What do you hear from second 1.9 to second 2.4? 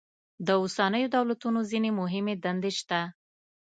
مهمې